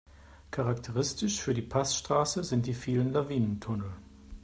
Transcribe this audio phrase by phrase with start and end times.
[0.49, 3.93] Charakteristisch für die Passstraße sind die vielen Lawinentunnel.